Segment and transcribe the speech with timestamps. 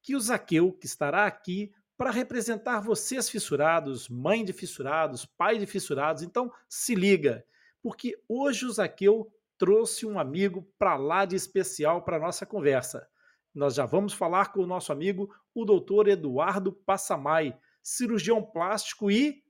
[0.02, 5.66] Que o Zaqueu, que estará aqui, para representar vocês fissurados, mãe de fissurados, pai de
[5.66, 6.24] fissurados.
[6.24, 7.46] Então, se liga,
[7.82, 13.08] porque hoje o Zaqueu trouxe um amigo para lá de especial para nossa conversa.
[13.54, 19.42] Nós já vamos falar com o nosso amigo, o doutor Eduardo Passamai, cirurgião plástico e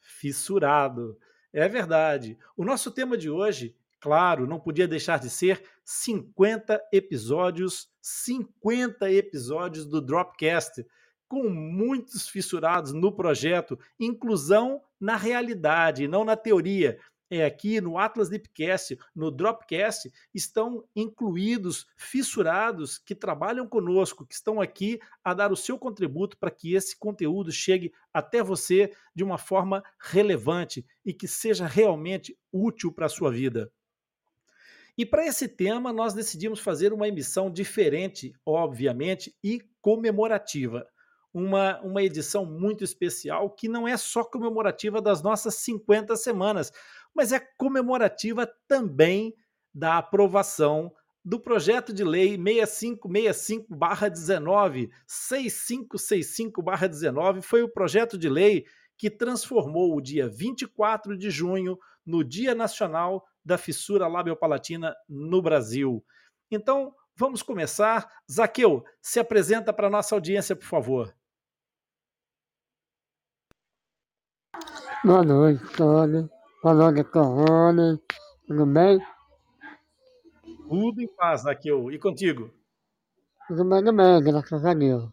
[0.00, 1.18] fissurado.
[1.52, 2.38] É verdade.
[2.56, 9.84] O nosso tema de hoje, claro, não podia deixar de ser 50 episódios, 50 episódios
[9.84, 10.82] do Dropcast
[11.32, 16.98] com muitos fissurados no projeto, inclusão na realidade, não na teoria.
[17.30, 24.60] É aqui no Atlas Deepcast, no Dropcast, estão incluídos fissurados que trabalham conosco, que estão
[24.60, 29.38] aqui a dar o seu contributo para que esse conteúdo chegue até você de uma
[29.38, 33.72] forma relevante e que seja realmente útil para a sua vida.
[34.98, 40.86] E para esse tema, nós decidimos fazer uma emissão diferente, obviamente, e comemorativa
[41.32, 46.70] uma, uma edição muito especial que não é só comemorativa das nossas 50 semanas,
[47.14, 49.34] mas é comemorativa também
[49.74, 50.92] da aprovação
[51.24, 58.66] do projeto de lei 6565-19, 6565-19, foi o projeto de lei
[58.98, 66.04] que transformou o dia 24 de junho no Dia Nacional da Fissura Labiopalatina no Brasil.
[66.50, 68.10] Então, vamos começar.
[68.30, 71.14] Zaqueu, se apresenta para a nossa audiência, por favor.
[75.04, 76.28] Boa noite, todos.
[76.62, 78.00] Boa noite, Rony.
[78.46, 79.00] Tudo bem?
[80.68, 81.90] Tudo em paz, Zaqueu.
[81.90, 82.54] E contigo?
[83.48, 85.10] Tudo bem também, graças a Deus.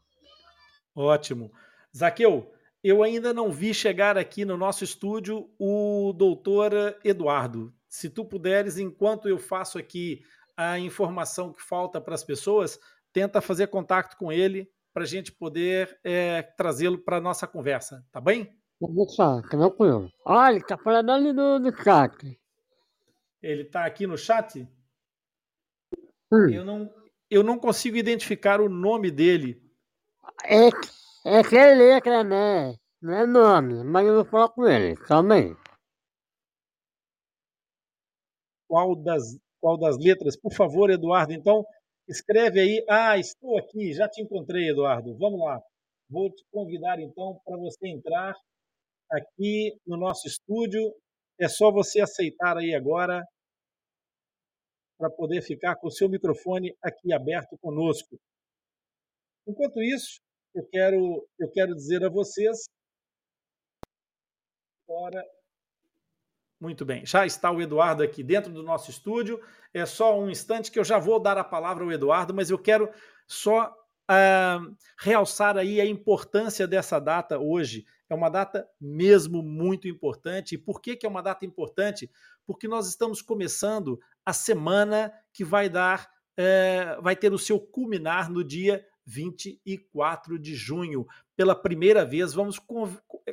[0.95, 1.51] Ótimo.
[1.95, 6.71] Zaqueu, eu ainda não vi chegar aqui no nosso estúdio o doutor
[7.03, 7.73] Eduardo.
[7.87, 10.21] Se tu puderes, enquanto eu faço aqui
[10.55, 12.79] a informação que falta para as pessoas,
[13.11, 18.05] tenta fazer contato com ele para a gente poder é, trazê-lo para a nossa conversa,
[18.11, 18.55] tá bem?
[18.79, 20.09] Vou deixar, tranquilo.
[20.25, 22.39] Olha, ele tá falando ali no, no chat.
[23.41, 24.65] Ele tá aqui no chat?
[26.31, 26.49] Hum.
[26.49, 26.93] Eu, não,
[27.29, 29.61] eu não consigo identificar o nome dele.
[30.45, 30.67] É,
[31.25, 32.75] é que é letra, né?
[33.01, 35.55] Não é nome, mas eu vou falar com ele também.
[38.67, 40.37] Qual das, qual das letras?
[40.37, 41.65] Por favor, Eduardo, então,
[42.07, 42.85] escreve aí.
[42.89, 45.17] Ah, estou aqui, já te encontrei, Eduardo.
[45.17, 45.61] Vamos lá.
[46.09, 48.35] Vou te convidar, então, para você entrar
[49.11, 50.93] aqui no nosso estúdio.
[51.39, 53.23] É só você aceitar aí agora
[54.97, 58.19] para poder ficar com o seu microfone aqui aberto conosco.
[59.47, 60.19] Enquanto isso,
[60.53, 62.65] eu quero, eu quero dizer a vocês.
[64.87, 65.23] Agora.
[66.61, 69.41] Muito bem, já está o Eduardo aqui dentro do nosso estúdio.
[69.73, 72.59] É só um instante que eu já vou dar a palavra ao Eduardo, mas eu
[72.59, 72.91] quero
[73.25, 73.73] só
[74.09, 77.85] uh, realçar aí a importância dessa data hoje.
[78.09, 80.55] É uma data mesmo muito importante.
[80.55, 82.09] E por que, que é uma data importante?
[82.45, 88.31] Porque nós estamos começando a semana que vai dar, é, vai ter o seu culminar
[88.31, 91.05] no dia 24 de junho.
[91.35, 92.59] Pela primeira vez, vamos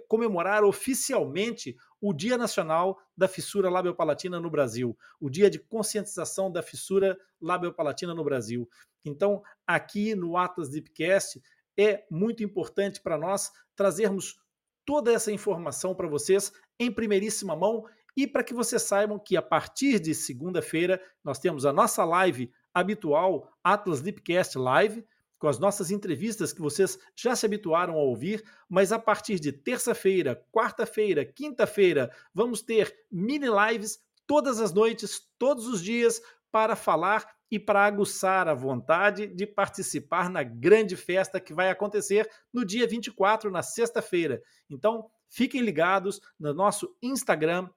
[0.09, 6.63] comemorar oficialmente o Dia Nacional da Fissura Labiopalatina no Brasil, o Dia de Conscientização da
[6.63, 8.69] Fissura Labiopalatina no Brasil.
[9.09, 11.43] Então, aqui no Atlas Deepcast,
[11.79, 14.37] é muito importante para nós trazermos
[14.85, 17.85] toda essa informação para vocês em primeiríssima mão
[18.17, 22.51] e para que vocês saibam que a partir de segunda-feira nós temos a nossa live
[22.73, 25.05] habitual, Atlas Deepcast Live,
[25.39, 29.53] com as nossas entrevistas que vocês já se habituaram a ouvir, mas a partir de
[29.53, 37.36] terça-feira, quarta-feira, quinta-feira, vamos ter mini lives todas as noites, todos os dias, para falar
[37.51, 42.87] e para aguçar a vontade de participar na grande festa que vai acontecer no dia
[42.87, 44.43] 24, na sexta-feira.
[44.69, 47.69] Então, fiquem ligados no nosso Instagram,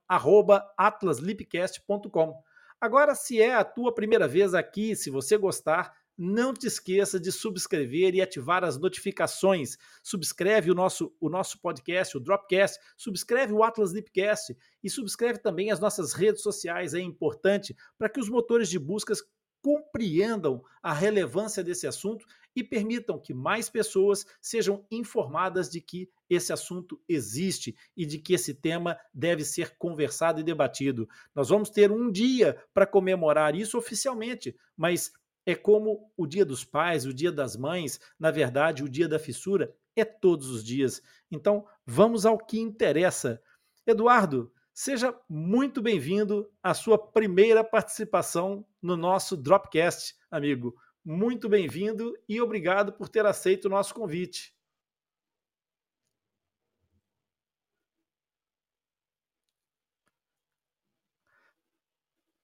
[0.77, 2.41] atlaslipcast.com.
[2.81, 7.31] Agora, se é a tua primeira vez aqui, se você gostar, não te esqueça de
[7.31, 9.77] subscrever e ativar as notificações.
[10.03, 15.71] Subscreve o nosso, o nosso podcast, o Dropcast, subscreve o Atlas Lipcast e subscreve também
[15.71, 19.23] as nossas redes sociais, é importante para que os motores de buscas
[19.61, 22.25] compreendam a relevância desse assunto
[22.55, 28.33] e permitam que mais pessoas sejam informadas de que esse assunto existe e de que
[28.33, 31.07] esse tema deve ser conversado e debatido.
[31.33, 35.11] Nós vamos ter um dia para comemorar isso oficialmente, mas
[35.45, 39.17] é como o dia dos pais, o dia das mães, na verdade, o dia da
[39.17, 41.01] fissura é todos os dias.
[41.31, 43.41] Então, vamos ao que interessa.
[43.85, 50.73] Eduardo, seja muito bem-vindo à sua primeira participação no nosso Dropcast, amigo.
[51.03, 54.55] Muito bem-vindo e obrigado por ter aceito o nosso convite.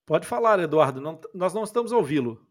[0.04, 2.46] Pode falar, Eduardo, não, nós não estamos a ouvi-lo.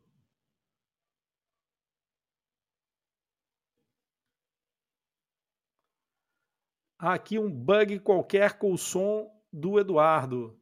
[6.98, 10.60] aqui um bug qualquer com o som do Eduardo.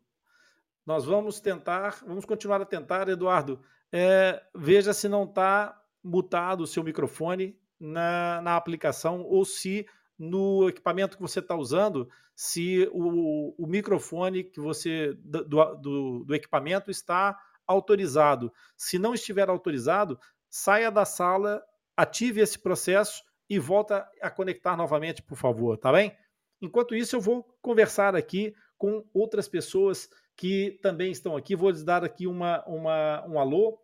[0.85, 3.59] Nós vamos tentar, vamos continuar a tentar, Eduardo.
[3.91, 9.87] É, veja se não está mutado o seu microfone na, na aplicação ou se
[10.17, 16.35] no equipamento que você está usando, se o, o, microfone que você do, do, do
[16.35, 18.53] equipamento está autorizado.
[18.77, 20.19] Se não estiver autorizado,
[20.49, 21.63] saia da sala,
[21.97, 26.15] ative esse processo e volta a conectar novamente, por favor, tá bem?
[26.61, 31.55] Enquanto isso, eu vou conversar aqui com outras pessoas que também estão aqui.
[31.55, 33.79] Vou lhes dar aqui uma, uma, um alô.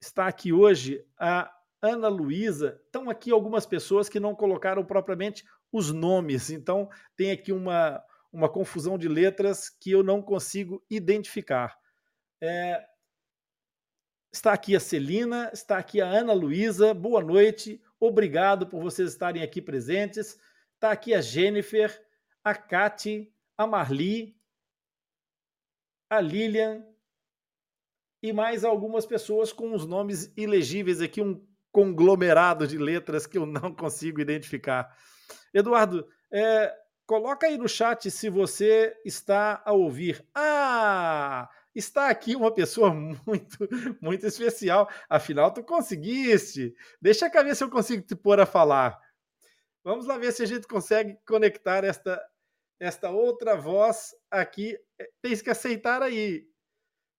[0.00, 2.80] Está aqui hoje a Ana Luísa.
[2.86, 8.02] Estão aqui algumas pessoas que não colocaram propriamente os nomes, então tem aqui uma,
[8.32, 11.78] uma confusão de letras que eu não consigo identificar.
[12.40, 12.84] É,
[14.32, 16.94] está aqui a Celina, está aqui a Ana Luísa.
[16.94, 20.38] Boa noite, obrigado por vocês estarem aqui presentes.
[20.74, 21.90] Está aqui a Jennifer,
[22.48, 24.34] a Kati, a Marli,
[26.08, 26.82] a Lilian
[28.22, 33.44] e mais algumas pessoas com os nomes ilegíveis aqui, um conglomerado de letras que eu
[33.44, 34.96] não consigo identificar.
[35.52, 36.74] Eduardo, é,
[37.06, 40.26] coloca aí no chat se você está a ouvir.
[40.34, 41.50] Ah!
[41.74, 43.68] Está aqui uma pessoa muito,
[44.00, 44.88] muito especial.
[45.08, 46.74] Afinal, tu conseguiste.
[47.00, 48.98] Deixa eu ver se eu consigo te pôr a falar.
[49.84, 52.20] Vamos lá ver se a gente consegue conectar esta,
[52.80, 54.76] esta outra voz aqui.
[54.98, 56.44] É, tens que aceitar aí.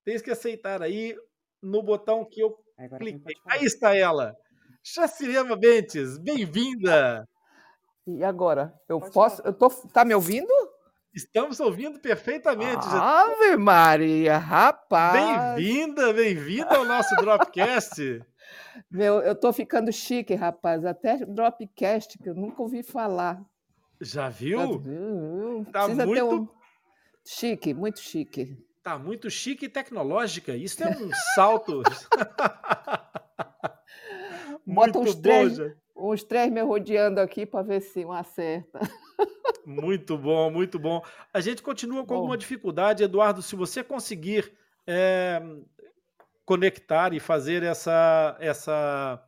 [0.05, 1.15] Tens que aceitar aí
[1.61, 3.35] no botão que eu Agora cliquei.
[3.47, 4.35] Aí está ela.
[4.83, 7.27] Chacirema Bentes, bem-vinda.
[8.07, 8.73] E agora?
[8.87, 9.37] Eu pode posso.
[9.37, 9.49] Falar.
[9.49, 9.69] Eu tô.
[9.69, 10.53] Tá me ouvindo?
[11.13, 12.85] Estamos ouvindo perfeitamente.
[12.87, 15.55] Ave Maria, rapaz!
[15.55, 18.23] Bem-vinda, bem-vinda ao nosso Dropcast.
[18.89, 20.85] Meu, eu tô ficando chique, rapaz.
[20.85, 23.43] Até Dropcast, que eu nunca ouvi falar.
[24.01, 24.81] Já viu?
[25.71, 26.35] Tá Precisa muito...
[26.35, 26.47] um...
[27.25, 28.57] Chique, muito chique.
[28.81, 30.55] Tá muito chique e tecnológica.
[30.55, 31.83] Isso é um salto.
[34.65, 35.73] Bota uns, bom, três, já.
[35.95, 38.79] uns três me rodeando aqui para ver se um acerta.
[39.65, 41.03] Muito bom, muito bom.
[41.31, 42.15] A gente continua com bom.
[42.15, 43.43] alguma dificuldade, Eduardo.
[43.43, 44.51] Se você conseguir
[44.87, 45.39] é,
[46.43, 49.23] conectar e fazer essa, essa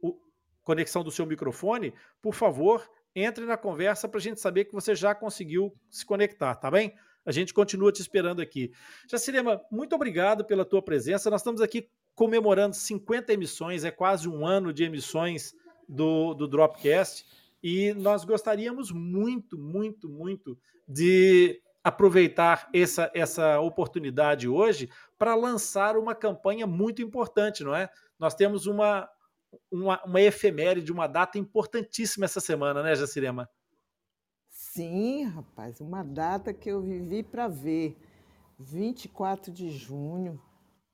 [0.00, 0.16] o,
[0.62, 1.92] conexão do seu microfone,
[2.22, 6.54] por favor, entre na conversa para a gente saber que você já conseguiu se conectar,
[6.56, 6.94] tá bem?
[7.24, 8.72] A gente continua te esperando aqui.
[9.08, 11.30] Jacirema, muito obrigado pela tua presença.
[11.30, 15.54] Nós estamos aqui comemorando 50 emissões, é quase um ano de emissões
[15.88, 17.24] do, do Dropcast,
[17.62, 26.14] e nós gostaríamos muito, muito, muito de aproveitar essa, essa oportunidade hoje para lançar uma
[26.14, 27.88] campanha muito importante, não é?
[28.18, 29.08] Nós temos uma,
[29.70, 33.48] uma, uma efeméride, uma data importantíssima essa semana, né, Jacirema?
[34.48, 37.96] Sim, rapaz, uma data que eu vivi para ver.
[38.58, 40.40] 24 de junho,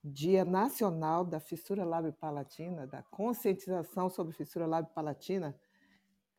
[0.02, 5.54] Dia Nacional da Fissura Lábio-Palatina, da conscientização sobre fissura lábio-palatina.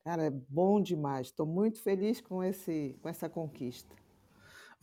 [0.04, 1.28] Cara, é bom demais.
[1.28, 3.96] Estou muito feliz com, esse, com essa conquista.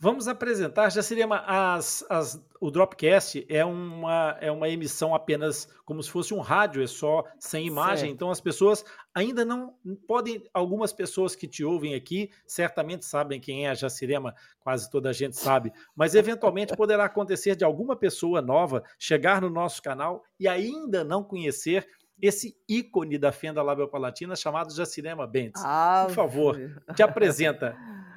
[0.01, 5.67] Vamos apresentar, já seria uma, as, as, o Dropcast é uma, é uma emissão apenas
[5.83, 8.05] como se fosse um rádio, é só sem imagem.
[8.05, 8.13] Certo.
[8.13, 9.75] Então as pessoas ainda não
[10.07, 10.41] podem.
[10.53, 15.13] Algumas pessoas que te ouvem aqui certamente sabem quem é a Jacirema, quase toda a
[15.13, 20.47] gente sabe, mas eventualmente poderá acontecer de alguma pessoa nova chegar no nosso canal e
[20.47, 21.85] ainda não conhecer
[22.21, 25.61] esse ícone da fenda labiopalatina chamado Jacirema Bentes.
[25.65, 26.57] Ah, Por favor,
[26.95, 27.75] te apresenta.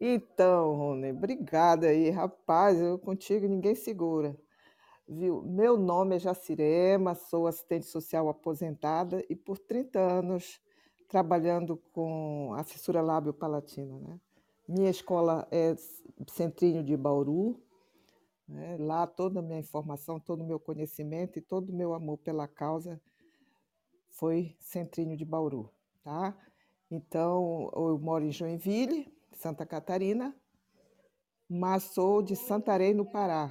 [0.00, 2.80] Então, Rony, obrigada aí, rapaz.
[2.80, 4.36] Eu contigo ninguém segura.
[5.06, 5.42] Viu?
[5.42, 10.60] Meu nome é Jacirema, sou assistente social aposentada e por 30 anos
[11.08, 13.98] trabalhando com a fissura lábio-palatina.
[14.00, 14.20] Né?
[14.66, 15.76] Minha escola é
[16.28, 17.62] Centrinho de Bauru.
[18.48, 18.76] Né?
[18.78, 22.48] Lá toda a minha informação, todo o meu conhecimento e todo o meu amor pela
[22.48, 23.00] causa
[24.08, 25.70] foi Centrinho de Bauru.
[26.02, 26.36] Tá?
[26.90, 30.34] Então, eu moro em Joinville, Santa Catarina,
[31.48, 33.50] mas sou de Santarém, no Pará.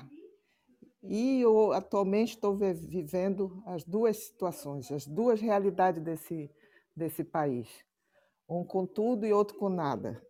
[1.03, 6.49] E eu atualmente estou vivendo as duas situações, as duas realidades desse,
[6.95, 7.67] desse país.
[8.47, 10.21] Um com tudo e outro com nada.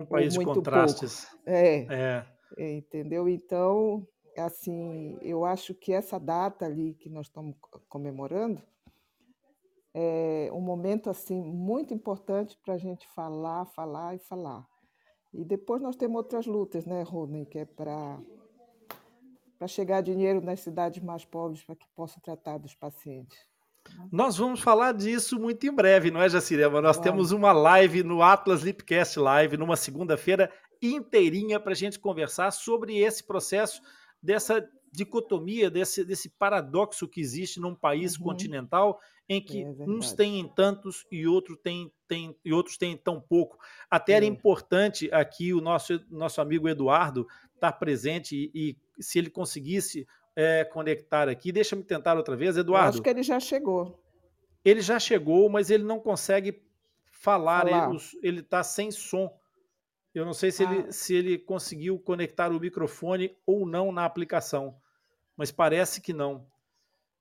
[0.00, 1.28] Um país de contrastes.
[1.44, 2.24] É,
[2.58, 2.76] é.
[2.76, 3.28] Entendeu?
[3.28, 7.54] Então, assim, eu acho que essa data ali que nós estamos
[7.88, 8.62] comemorando
[9.94, 14.66] é um momento assim muito importante para a gente falar, falar e falar.
[15.32, 18.18] E depois nós temos outras lutas, né, Rony, que é para
[19.58, 23.38] para chegar dinheiro nas cidades mais pobres para que possam tratar dos pacientes.
[24.10, 26.80] Nós vamos falar disso muito em breve, não é, Jacirema?
[26.80, 32.50] Nós temos uma live no Atlas Lipcast Live, numa segunda-feira inteirinha para a gente conversar
[32.52, 33.82] sobre esse processo,
[34.22, 38.24] dessa dicotomia, desse, desse paradoxo que existe num país uhum.
[38.24, 38.98] continental
[39.32, 43.56] em que é uns têm tantos e, outro tem, tem, e outros têm tão pouco.
[43.88, 44.16] Até é.
[44.16, 50.04] era importante aqui o nosso, nosso amigo Eduardo estar presente e, e se ele conseguisse
[50.34, 51.52] é, conectar aqui.
[51.52, 52.86] Deixa me tentar outra vez, Eduardo.
[52.86, 54.02] Eu acho que ele já chegou.
[54.64, 56.60] Ele já chegou, mas ele não consegue
[57.12, 57.68] falar.
[57.68, 57.96] falar.
[58.20, 59.32] Ele está sem som.
[60.12, 60.72] Eu não sei se, ah.
[60.72, 64.74] ele, se ele conseguiu conectar o microfone ou não na aplicação,
[65.36, 66.44] mas parece que não.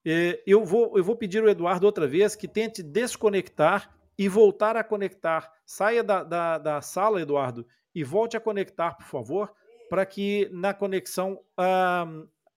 [0.06, 4.75] É, eu, vou, eu vou pedir ao Eduardo outra vez que tente desconectar e voltar
[4.75, 5.51] a conectar.
[5.65, 9.53] Saia da, da, da sala, Eduardo, e volte a conectar, por favor,
[9.89, 12.08] para que na conexão a,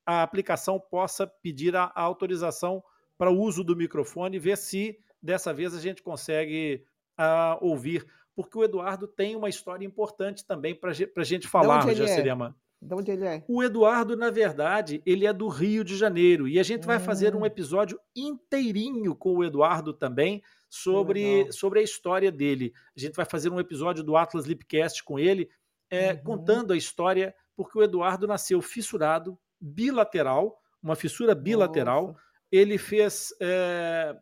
[0.05, 2.83] a aplicação possa pedir a, a autorização
[3.17, 6.85] para o uso do microfone, ver se dessa vez a gente consegue
[7.17, 8.07] a, ouvir.
[8.35, 12.57] Porque o Eduardo tem uma história importante também para a gente falar, Jacirema.
[12.59, 12.63] É?
[12.83, 13.45] De onde ele é?
[13.47, 16.49] O Eduardo, na verdade, ele é do Rio de Janeiro.
[16.49, 17.47] E a gente vai fazer um hum.
[17.47, 22.75] episódio inteirinho com o Eduardo também sobre, sobre a história dele.
[22.97, 25.49] A gente vai fazer um episódio do Atlas Lipcast com ele,
[25.89, 26.19] é, uhum.
[26.25, 32.09] contando a história, porque o Eduardo nasceu fissurado, bilateral, uma fissura bilateral.
[32.09, 32.21] Nossa.
[32.51, 34.17] Ele fez é,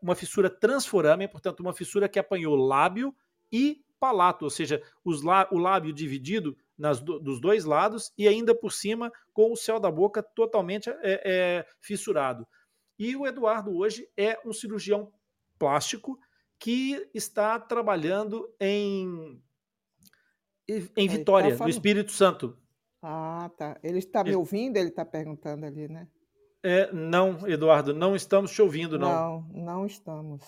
[0.00, 3.12] uma fissura transforâmea, portanto, uma fissura que apanhou lábio
[3.50, 4.80] e palato, ou seja,
[5.24, 9.78] lá, o lábio dividido nas, dos dois lados e ainda por cima com o céu
[9.78, 12.46] da boca totalmente é, é, fissurado.
[12.98, 15.12] E o Eduardo hoje é um cirurgião
[15.58, 16.18] plástico
[16.58, 19.40] que está trabalhando em,
[20.68, 22.56] em tá Vitória, tá no Espírito Santo.
[23.02, 23.78] Ah, tá.
[23.82, 24.76] Ele está me ouvindo?
[24.76, 26.08] Ele está perguntando ali, né?
[26.62, 29.10] É, não, Eduardo, não estamos te ouvindo, não.
[29.10, 30.42] Não, não estamos.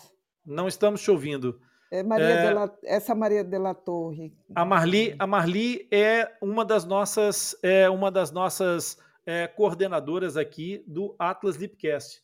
[0.44, 1.60] Não estamos te ouvindo.
[1.90, 4.32] É Maria é, La, essa Maria de la Torre.
[4.54, 10.82] A Marli, a Marli é uma das nossas, é uma das nossas é, coordenadoras aqui
[10.86, 12.22] do Atlas Lipcast.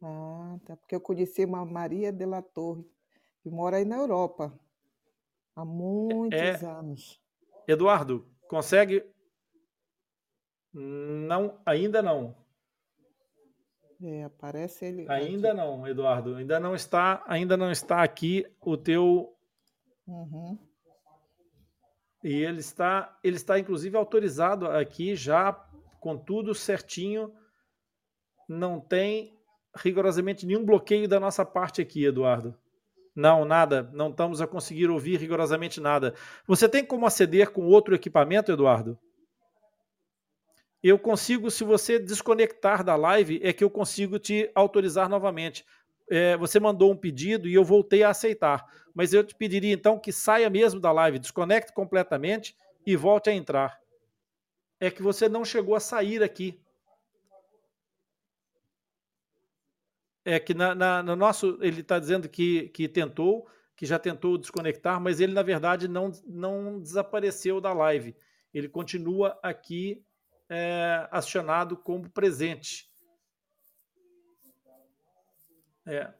[0.00, 0.76] Ah, tá.
[0.76, 2.84] Porque eu conheci uma Maria de la Torre,
[3.42, 4.52] que mora aí na Europa
[5.56, 7.20] há muitos é, anos.
[7.66, 9.04] Eduardo, consegue?
[10.72, 12.34] Não, ainda não.
[14.04, 15.06] É, aparece ele.
[15.08, 15.56] Ainda aqui.
[15.56, 16.34] não, Eduardo.
[16.34, 19.32] Ainda não está, ainda não está aqui o teu.
[20.06, 20.58] Uhum.
[22.24, 25.52] E ele está, ele está inclusive autorizado aqui já
[26.00, 27.32] com tudo certinho.
[28.48, 29.38] Não tem
[29.76, 32.56] rigorosamente nenhum bloqueio da nossa parte aqui, Eduardo.
[33.14, 33.88] Não, nada.
[33.92, 36.14] Não estamos a conseguir ouvir rigorosamente nada.
[36.46, 38.98] Você tem como aceder com outro equipamento, Eduardo?
[40.82, 45.64] Eu consigo, se você desconectar da live, é que eu consigo te autorizar novamente.
[46.10, 48.66] É, você mandou um pedido e eu voltei a aceitar.
[48.92, 53.32] Mas eu te pediria então que saia mesmo da live, desconecte completamente e volte a
[53.32, 53.80] entrar.
[54.80, 56.60] É que você não chegou a sair aqui.
[60.24, 61.58] É que na, na no nosso.
[61.62, 63.46] Ele está dizendo que, que tentou,
[63.76, 68.16] que já tentou desconectar, mas ele, na verdade, não, não desapareceu da live.
[68.52, 70.04] Ele continua aqui
[70.54, 72.86] é, acionado como presente.
[75.86, 76.12] É.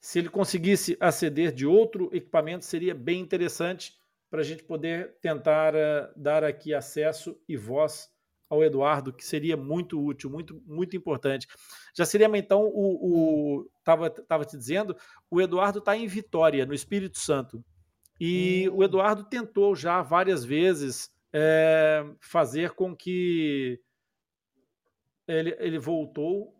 [0.00, 3.96] Se ele conseguisse aceder de outro equipamento, seria bem interessante
[4.28, 8.10] para a gente poder tentar uh, dar aqui acesso e voz
[8.50, 11.46] ao Eduardo que seria muito útil, muito, muito importante.
[11.94, 13.70] Já seria, então, o.
[13.78, 14.96] Estava tava te dizendo,
[15.30, 17.64] o Eduardo está em Vitória, no Espírito Santo.
[18.20, 18.78] E hum.
[18.78, 23.80] o Eduardo tentou já várias vezes é, fazer com que
[25.26, 26.54] ele, ele voltou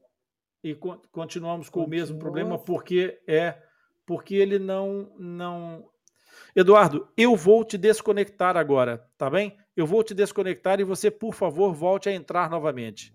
[0.63, 0.75] e
[1.11, 1.87] continuamos com Continua.
[1.87, 3.63] o mesmo problema porque é
[4.05, 5.89] porque ele não não
[6.55, 9.57] Eduardo, eu vou te desconectar agora, tá bem?
[9.77, 13.13] Eu vou te desconectar e você, por favor, volte a entrar novamente.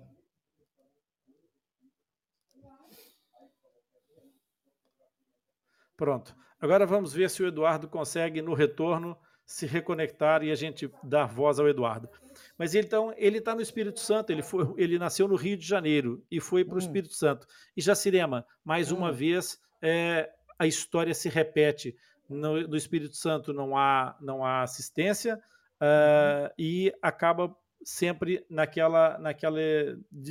[5.98, 6.36] Pronto.
[6.60, 11.26] Agora vamos ver se o Eduardo consegue, no retorno, se reconectar e a gente dar
[11.26, 12.10] voz ao Eduardo.
[12.58, 16.24] Mas então, ele está no Espírito Santo, ele, foi, ele nasceu no Rio de Janeiro
[16.32, 16.80] e foi para o hum.
[16.80, 17.48] Espírito Santo.
[17.76, 18.98] E Jacirema, mais hum.
[18.98, 21.96] uma vez, é, a história se repete.
[22.30, 29.60] No, no, Espírito Santo não há, não há assistência uh, e acaba sempre naquela, naquela,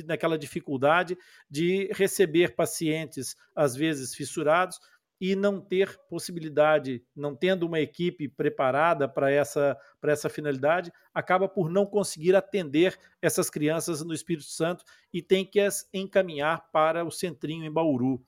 [0.05, 1.15] naquela dificuldade
[1.49, 4.79] de receber pacientes, às vezes fissurados,
[5.19, 11.69] e não ter possibilidade, não tendo uma equipe preparada para essa, essa finalidade, acaba por
[11.69, 17.11] não conseguir atender essas crianças no Espírito Santo e tem que as encaminhar para o
[17.11, 18.21] centrinho em Bauru.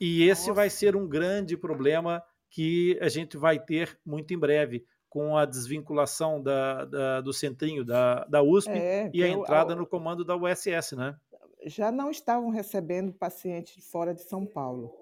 [0.00, 0.54] E esse Nossa.
[0.54, 5.44] vai ser um grande problema que a gente vai ter muito em breve, com a
[5.44, 10.36] desvinculação da, da do centrinho da, da USP é, e a entrada no comando da
[10.36, 11.16] USS, né?
[11.64, 14.94] Já não estavam recebendo pacientes fora de São Paulo,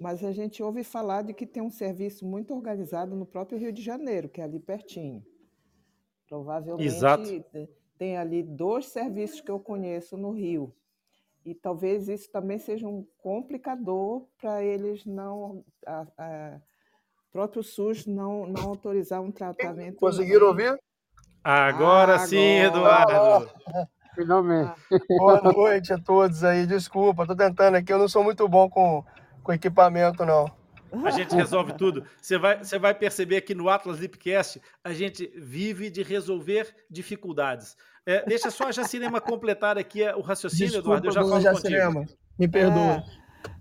[0.00, 3.70] mas a gente ouve falar de que tem um serviço muito organizado no próprio Rio
[3.70, 5.22] de Janeiro, que é ali pertinho.
[6.26, 7.44] Provavelmente Exato.
[7.98, 10.74] tem ali dois serviços que eu conheço no Rio.
[11.44, 15.64] E talvez isso também seja um complicador para eles não.
[15.86, 16.60] A, a,
[17.32, 19.96] próprio SUS não, não autorizar um tratamento.
[20.00, 20.78] Conseguiram ouvir?
[21.44, 23.50] Agora, sim, Eduardo.
[24.14, 24.72] Finalmente.
[25.18, 26.66] Boa noite a todos aí.
[26.66, 27.92] Desculpa, estou tentando aqui.
[27.92, 29.04] Eu não sou muito bom com,
[29.50, 30.50] com equipamento, não.
[31.04, 32.04] A gente resolve tudo.
[32.20, 37.76] Você vai, você vai perceber que no Atlas Lipcast a gente vive de resolver dificuldades.
[38.04, 41.08] É, deixa só a Jacirema completar aqui o raciocínio, Desculpa, Eduardo.
[41.08, 42.00] Eu já falo Jacirema.
[42.00, 42.18] contigo.
[42.38, 42.80] Me perdoa.
[42.80, 43.04] É,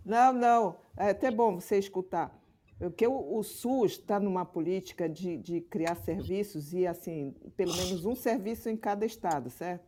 [0.05, 0.79] não, não.
[0.97, 2.35] É até bom você escutar.
[2.79, 8.05] Porque o, o SUS está numa política de, de criar serviços e, assim, pelo menos
[8.05, 9.85] um serviço em cada estado, certo?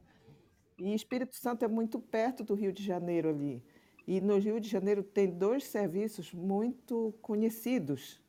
[0.77, 3.63] E Espírito Santo é muito perto do Rio de Janeiro ali.
[4.11, 8.19] E no Rio de Janeiro tem dois serviços muito conhecidos.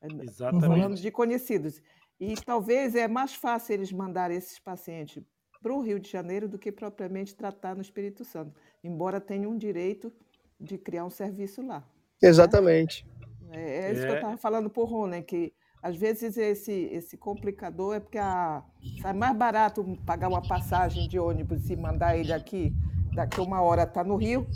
[0.00, 0.68] Exatamente.
[0.68, 1.82] Falando de conhecidos.
[2.20, 5.20] E talvez é mais fácil eles mandarem esses pacientes
[5.60, 9.58] para o Rio de Janeiro do que propriamente tratar no Espírito Santo, embora tenham um
[9.58, 10.12] direito
[10.60, 11.80] de criar um serviço lá.
[12.22, 12.28] Né?
[12.28, 13.04] Exatamente.
[13.40, 13.60] Né?
[13.60, 14.06] É, é isso é.
[14.06, 14.36] que eu estava é.
[14.36, 18.62] falando por Rony, que às vezes esse, esse complicador é porque a,
[19.02, 22.72] sai mais barato pagar uma passagem de ônibus e mandar ele aqui,
[23.12, 24.46] daqui uma hora está no Rio,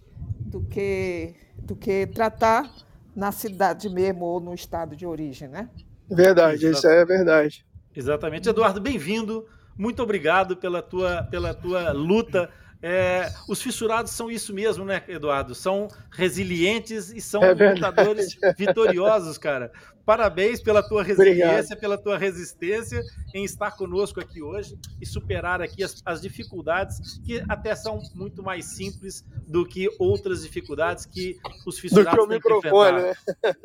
[0.54, 2.70] do que, do que tratar
[3.14, 5.68] na cidade mesmo ou no estado de origem, né?
[6.08, 7.66] Verdade, isso é verdade.
[7.94, 8.48] Exatamente.
[8.48, 9.44] Eduardo, bem-vindo.
[9.76, 12.48] Muito obrigado pela tua, pela tua luta
[12.86, 15.54] é, os fissurados são isso mesmo, né, Eduardo?
[15.54, 19.72] São resilientes e são é lutadores vitoriosos, cara.
[20.04, 21.80] Parabéns pela tua resiliência, Obrigado.
[21.80, 23.00] pela tua resistência
[23.34, 28.42] em estar conosco aqui hoje e superar aqui as, as, dificuldades que até são muito
[28.42, 33.14] mais simples do que outras dificuldades que os fissurados do que o microfone, né?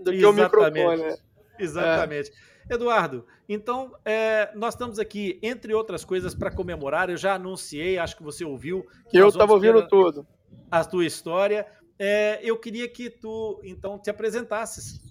[0.02, 1.04] Do que o microfone.
[1.04, 1.18] Né?
[1.60, 2.32] Exatamente.
[2.32, 2.50] É.
[2.74, 7.10] Eduardo, então é, nós estamos aqui, entre outras coisas, para comemorar.
[7.10, 8.86] Eu já anunciei, acho que você ouviu.
[9.10, 10.26] Que eu estava ouvindo tudo.
[10.70, 11.66] A tua história.
[11.98, 15.02] É, eu queria que tu, então, te apresentasses.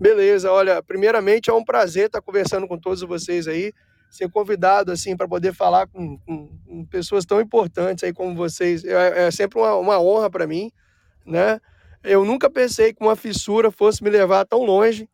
[0.00, 3.72] Beleza, olha, primeiramente é um prazer estar conversando com todos vocês aí,
[4.08, 8.84] ser convidado assim para poder falar com, com, pessoas tão importantes aí como vocês.
[8.84, 10.72] É, é sempre uma, uma honra para mim,
[11.26, 11.60] né?
[12.02, 15.08] Eu nunca pensei que uma fissura fosse me levar tão longe.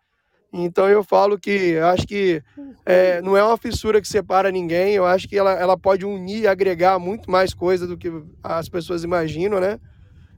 [0.56, 2.40] Então eu falo que acho que
[2.86, 6.42] é, não é uma fissura que separa ninguém, eu acho que ela, ela pode unir
[6.42, 8.08] e agregar muito mais coisa do que
[8.40, 9.80] as pessoas imaginam, né?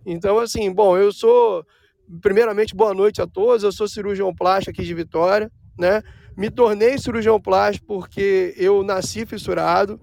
[0.07, 1.67] Então, assim, bom, eu sou,
[2.23, 6.03] primeiramente, boa noite a todos, eu sou cirurgião plástico aqui de Vitória, né?
[6.35, 10.01] Me tornei cirurgião plástico porque eu nasci fissurado,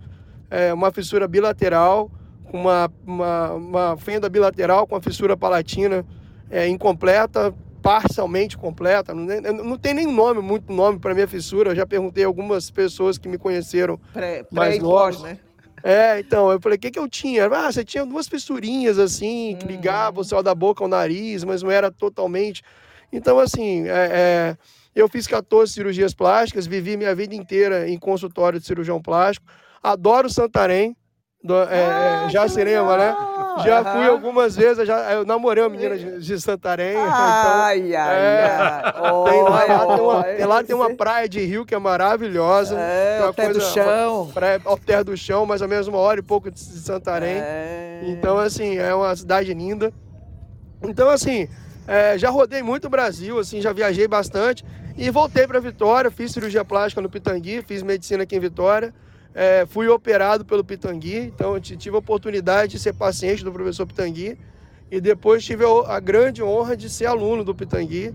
[0.47, 2.11] é, uma fissura bilateral,
[2.53, 6.05] uma, uma, uma fenda bilateral com a fissura palatina
[6.51, 7.51] é, incompleta,
[7.83, 9.13] parcialmente completa.
[9.13, 9.25] Não,
[9.63, 11.71] não tem nem nome, muito nome para minha fissura.
[11.71, 15.21] Eu já perguntei a algumas pessoas que me conheceram pré, mais novas.
[15.21, 15.37] né?
[15.83, 17.45] É, então, eu falei, o que, que eu tinha?
[17.47, 21.61] Ah, você tinha duas fissurinhas assim, que ligavam o céu da boca ao nariz, mas
[21.61, 22.63] não era totalmente.
[23.11, 24.57] Então, assim, é, é,
[24.95, 29.45] eu fiz 14 cirurgias plásticas, vivi minha vida inteira em consultório de cirurgião plástico.
[29.83, 30.95] Adoro Santarém,
[31.43, 33.13] do, é, ah, Jacirema, né?
[33.63, 36.95] Já fui algumas vezes, já, eu namorei uma menina de, de Santarém.
[36.95, 38.93] Ai, então, ai, é, ai.
[39.29, 42.75] Tem, lá, lá, tem uma, tem lá tem uma praia de rio que é maravilhosa.
[42.77, 44.31] É, terra do chão.
[44.33, 47.37] Praia, ao terra do chão, mais ou menos uma hora e pouco de Santarém.
[47.37, 48.01] É.
[48.07, 49.93] Então, assim, é uma cidade linda.
[50.81, 51.47] Então, assim,
[51.87, 54.65] é, já rodei muito o Brasil, assim, já viajei bastante.
[54.97, 58.93] E voltei para Vitória, fiz cirurgia plástica no Pitangui, fiz medicina aqui em Vitória.
[59.35, 64.37] É, fui operado pelo Pitangui, então tive a oportunidade de ser paciente do professor Pitangui
[64.91, 68.13] e depois tive a, grande honra de ser aluno do Pitangui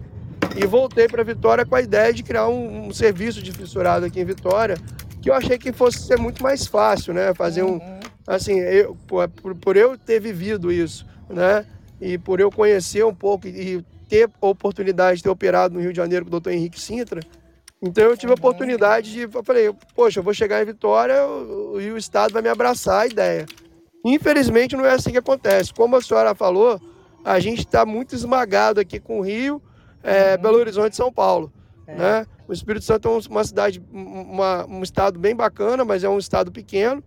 [0.56, 4.20] e voltei para Vitória com a ideia de criar um, um, serviço de fissurado aqui
[4.20, 4.76] em Vitória,
[5.20, 7.34] que eu achei que fosse ser muito mais fácil, né?
[7.34, 8.00] Fazer um, uhum.
[8.24, 11.66] assim, eu, por, por, eu ter vivido isso, né?
[12.00, 15.92] E por eu conhecer um pouco e ter a oportunidade de ter operado no Rio
[15.92, 17.20] de Janeiro com o doutor Henrique Sintra,
[17.80, 19.20] então eu tive a oportunidade de.
[19.22, 21.16] Eu falei, poxa, eu vou chegar em Vitória
[21.80, 23.46] e o Estado vai me abraçar a ideia.
[24.04, 25.72] Infelizmente não é assim que acontece.
[25.72, 26.80] Como a senhora falou,
[27.24, 29.62] a gente está muito esmagado aqui com o Rio,
[30.02, 30.42] é, uhum.
[30.42, 31.52] Belo Horizonte e São Paulo.
[31.86, 31.94] É.
[31.94, 32.26] Né?
[32.48, 36.50] O Espírito Santo é uma cidade, uma, um estado bem bacana, mas é um estado
[36.50, 37.02] pequeno.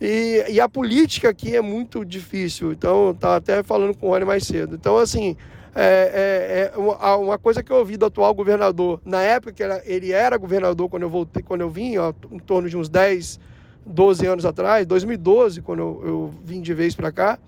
[0.00, 2.72] E, e a política aqui é muito difícil.
[2.72, 4.74] Então, tá até falando com o Rony mais cedo.
[4.74, 5.36] Então, assim,
[5.76, 10.10] é, é, é uma coisa que eu ouvi do atual governador, na época que ele
[10.10, 13.38] era governador, quando eu voltei, quando eu vim, ó, em torno de uns 10,
[13.84, 17.38] 12 anos atrás, 2012, quando eu, eu vim de vez para cá,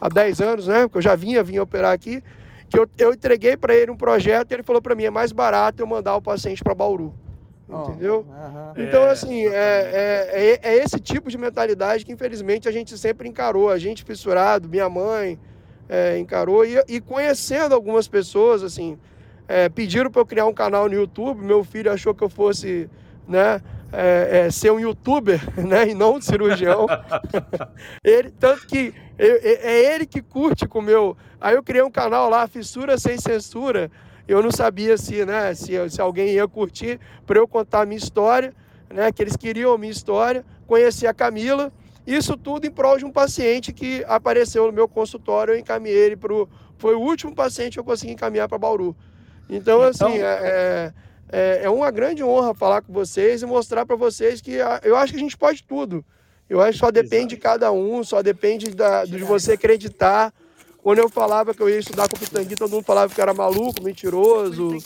[0.00, 0.82] há 10 anos, né?
[0.82, 2.22] Porque eu já vinha, vinha operar aqui,
[2.68, 5.32] que eu, eu entreguei para ele um projeto e ele falou para mim, é mais
[5.32, 7.12] barato eu mandar o paciente para Bauru.
[7.68, 8.24] Entendeu?
[8.28, 12.72] Oh, Então, é, assim, é, é, é, é, esse tipo de mentalidade que, infelizmente, a
[12.72, 13.70] gente sempre encarou.
[13.70, 15.36] A gente fissurado, minha mãe,
[15.88, 16.64] é, encarou.
[16.64, 18.98] E, e, conhecendo algumas pessoas, assim,
[19.48, 21.44] é, pediram para eu criar um canal no YouTube.
[21.44, 22.90] Meu filho achou que eu fosse,
[23.26, 23.60] né,
[23.92, 26.86] é, é ser um youtuber, né, e não um cirurgião.
[28.02, 31.16] ele, tanto que é ele que curte com o meu.
[31.40, 33.90] Aí eu criei um canal lá, Fissura Sem Censura.
[34.28, 37.96] Eu não sabia se, né, se, se alguém ia curtir para eu contar a minha
[37.96, 38.52] história,
[38.92, 40.44] né, que eles queriam a minha história.
[40.66, 41.72] Conheci a Camila.
[42.06, 46.16] Isso tudo em prol de um paciente que apareceu no meu consultório, eu encaminhei ele
[46.16, 46.48] para o.
[46.78, 48.94] Foi o último paciente que eu consegui encaminhar para Bauru.
[49.48, 50.92] Então, então assim, é,
[51.32, 55.12] é, é, uma grande honra falar com vocês e mostrar para vocês que eu acho
[55.12, 56.04] que a gente pode tudo.
[56.48, 60.32] Eu acho que só depende de cada um, só depende da, de você acreditar.
[60.80, 63.22] Quando eu falava que eu ia estudar com o Pitangui, todo mundo falava que eu
[63.22, 64.78] era maluco, mentiroso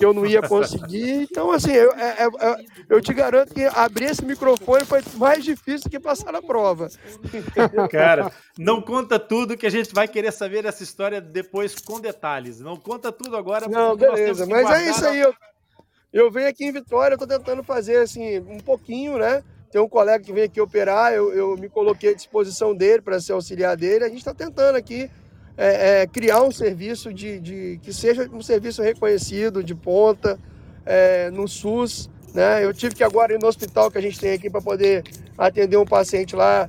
[0.00, 1.28] que eu não ia conseguir.
[1.30, 5.44] Então, assim, eu, é, é, é, eu te garanto que abrir esse microfone foi mais
[5.44, 6.88] difícil que passar na prova.
[7.92, 12.60] Cara, não conta tudo que a gente vai querer saber dessa história depois com detalhes.
[12.60, 13.68] Não conta tudo agora.
[13.68, 14.46] Não, beleza.
[14.46, 15.20] Mas é isso aí.
[15.20, 15.34] Eu,
[16.10, 19.44] eu venho aqui em Vitória, eu tô tentando fazer, assim, um pouquinho, né?
[19.70, 23.20] Tem um colega que vem aqui operar, eu, eu me coloquei à disposição dele para
[23.20, 24.04] ser auxiliar dele.
[24.04, 25.10] A gente está tentando aqui
[25.56, 30.38] é, é, criar um serviço de, de, que seja um serviço reconhecido, de ponta,
[30.86, 32.08] é, no SUS.
[32.34, 32.64] Né?
[32.64, 35.04] Eu tive que agora ir no hospital que a gente tem aqui para poder
[35.36, 36.68] atender um paciente lá.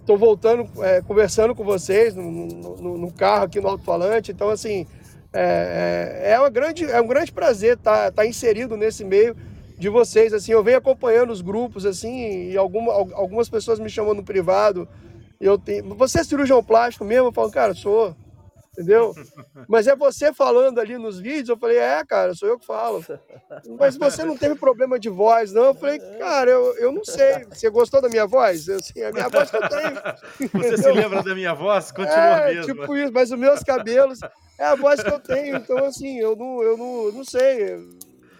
[0.00, 4.32] Estou é, voltando, é, conversando com vocês no, no, no, carro aqui no alto-falante.
[4.32, 4.86] Então, assim,
[5.32, 9.36] é, é, uma grande, é um grande prazer estar tá, tá inserido nesse meio
[9.78, 10.32] de vocês.
[10.32, 14.88] Assim, eu venho acompanhando os grupos assim e alguma, algumas pessoas me chamam no privado
[15.40, 15.94] eu tenho.
[15.96, 17.28] Você é cirurgião plástico mesmo?
[17.28, 18.14] Eu falo, cara, sou.
[18.76, 19.14] Entendeu?
[19.66, 23.02] Mas é você falando ali nos vídeos, eu falei, é, cara, sou eu que falo.
[23.78, 25.64] Mas você não teve problema de voz, não?
[25.64, 27.46] Eu falei, cara, eu, eu não sei.
[27.46, 28.68] Você gostou da minha voz?
[28.68, 30.52] Eu, assim, a minha voz que eu tenho.
[30.52, 31.90] Você se lembra da minha voz?
[31.90, 32.74] Continua é, mesmo.
[32.74, 34.20] Tipo isso, mas os meus cabelos
[34.58, 35.56] é a voz que eu tenho.
[35.56, 37.76] Então, assim, eu não, eu não, não sei.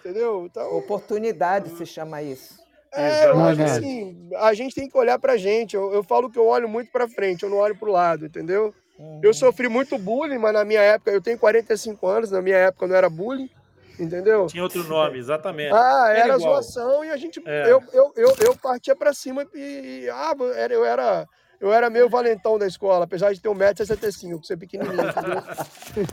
[0.00, 0.44] Entendeu?
[0.44, 0.76] Então...
[0.76, 2.65] Oportunidade se chama isso.
[2.92, 5.74] É, eu acho que assim, a gente tem que olhar pra gente.
[5.74, 8.74] Eu, eu falo que eu olho muito pra frente, eu não olho pro lado, entendeu?
[8.98, 9.20] Uhum.
[9.22, 12.86] Eu sofri muito bullying, mas na minha época, eu tenho 45 anos, na minha época
[12.86, 13.50] não era bullying,
[13.98, 14.46] entendeu?
[14.46, 15.74] Tinha outro nome, exatamente.
[15.74, 17.42] Ah, era, era zoação e a gente.
[17.44, 17.70] É.
[17.70, 20.08] Eu, eu, eu, eu partia pra cima e.
[20.10, 21.26] Ah, era, eu era.
[21.58, 25.42] Eu era meio valentão da escola, apesar de ter 1,65m, ser pequenininho, entendeu?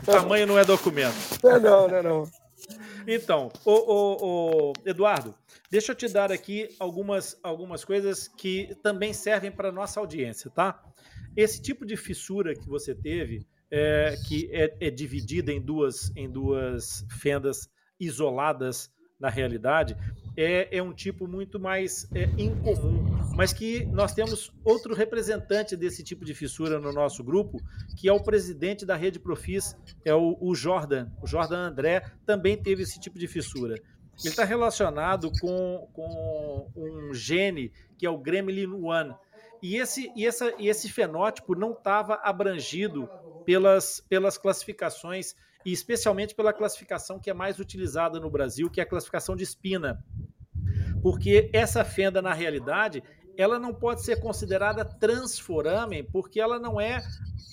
[0.06, 1.14] Tamanho não é documento.
[1.42, 2.02] Não, não, não.
[2.02, 2.43] não.
[3.06, 5.34] Então, o, o, o, Eduardo,
[5.70, 10.82] deixa eu te dar aqui algumas, algumas coisas que também servem para nossa audiência, tá?
[11.36, 16.30] Esse tipo de fissura que você teve, é, que é, é dividida em duas, em
[16.30, 19.96] duas fendas isoladas na realidade,
[20.36, 23.04] é, é um tipo muito mais é, incomum,
[23.36, 27.58] mas que nós temos outro representante desse tipo de fissura no nosso grupo,
[27.96, 31.08] que é o presidente da Rede Profis, é o, o Jordan.
[31.22, 33.74] O Jordan André também teve esse tipo de fissura.
[33.74, 39.14] Ele está relacionado com, com um gene que é o Gremlin 1.
[39.62, 43.08] E esse, e essa, e esse fenótipo não estava abrangido
[43.44, 48.82] pelas, pelas classificações, e especialmente pela classificação que é mais utilizada no Brasil, que é
[48.82, 50.04] a classificação de espina.
[51.02, 53.02] Porque essa fenda, na realidade,
[53.36, 57.02] ela não pode ser considerada transforamen, porque ela não é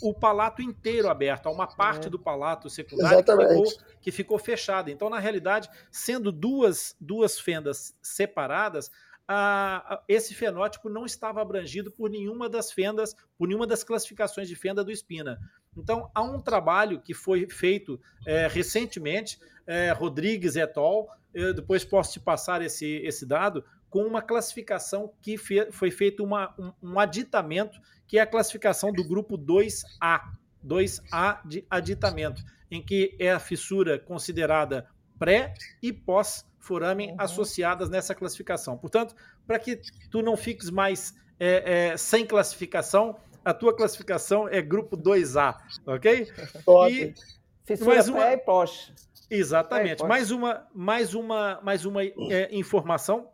[0.01, 3.65] o palato inteiro aberto, há uma parte do palato secundário que ficou,
[4.01, 4.89] que ficou, fechada.
[4.89, 8.89] Então, na realidade, sendo duas, duas fendas separadas,
[9.27, 14.55] a, esse fenótipo não estava abrangido por nenhuma das fendas, por nenhuma das classificações de
[14.55, 15.39] fenda do espina.
[15.77, 21.85] Então, há um trabalho que foi feito é, recentemente, é, Rodrigues et al., eu depois
[21.85, 26.73] posso te passar esse, esse dado, com uma classificação que fe, foi feito uma, um,
[26.83, 30.21] um aditamento, que é a classificação do grupo 2A,
[30.65, 37.15] 2A de aditamento, em que é a fissura considerada pré e pós foramen uhum.
[37.17, 38.77] associadas nessa classificação.
[38.77, 39.15] Portanto,
[39.47, 39.79] para que
[40.09, 46.27] tu não fiques mais é, sem classificação, a tua classificação é grupo 2A, ok?
[46.65, 46.93] Top.
[46.93, 48.19] E mais uma...
[48.19, 48.93] pré e pós.
[49.29, 50.03] Exatamente.
[50.03, 53.29] mais uma, mais uma, mais uma é, informação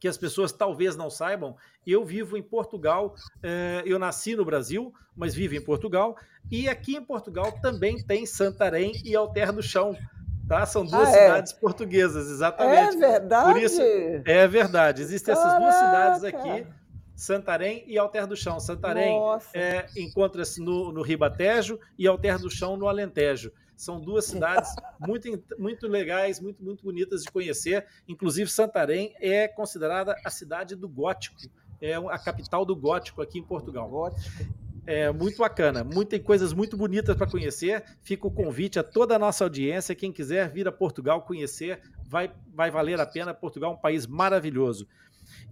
[0.00, 1.54] que as pessoas talvez não saibam.
[1.86, 6.16] Eu vivo em Portugal, é, eu nasci no Brasil, mas vivo em Portugal,
[6.50, 9.96] e aqui em Portugal também tem Santarém e Alter do Chão.
[10.48, 10.64] Tá?
[10.64, 11.26] São duas ah, é?
[11.26, 12.96] cidades portuguesas, exatamente.
[12.96, 13.52] É verdade?
[13.52, 15.02] Por isso, é verdade.
[15.02, 15.56] Existem Caraca.
[15.56, 16.66] essas duas cidades aqui,
[17.18, 18.60] Santarém e Alter do Chão.
[18.60, 19.12] Santarém
[19.52, 23.50] é, encontra-se no, no Ribatejo e Alter do Chão no Alentejo.
[23.74, 24.72] São duas cidades
[25.04, 25.28] muito,
[25.58, 27.84] muito legais, muito, muito bonitas de conhecer.
[28.06, 31.36] Inclusive, Santarém é considerada a cidade do gótico,
[31.80, 33.88] é a capital do gótico aqui em Portugal.
[33.88, 34.22] Gótico.
[34.86, 37.84] É muito bacana, muito, tem coisas muito bonitas para conhecer.
[38.00, 39.94] Fica o convite a toda a nossa audiência.
[39.94, 43.34] Quem quiser vir a Portugal conhecer, vai, vai valer a pena.
[43.34, 44.86] Portugal é um país maravilhoso.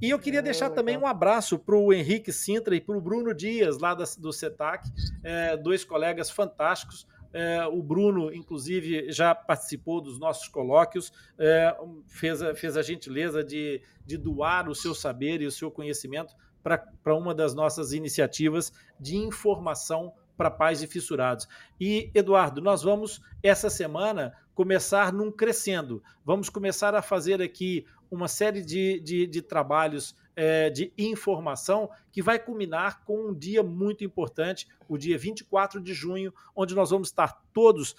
[0.01, 3.35] E eu queria deixar também um abraço para o Henrique Sintra e para o Bruno
[3.35, 4.89] Dias, lá da, do CETAC,
[5.23, 7.07] é, dois colegas fantásticos.
[7.33, 13.45] É, o Bruno, inclusive, já participou dos nossos colóquios, é, fez, a, fez a gentileza
[13.45, 18.73] de, de doar o seu saber e o seu conhecimento para uma das nossas iniciativas
[18.99, 21.49] de informação para pais e fissurados.
[21.81, 26.03] E, Eduardo, nós vamos, essa semana, começar num crescendo.
[26.25, 32.23] Vamos começar a fazer aqui uma série de, de, de trabalhos é, de informação que
[32.23, 37.09] vai culminar com um dia muito importante, o dia 24 de junho, onde nós vamos
[37.09, 37.95] estar todos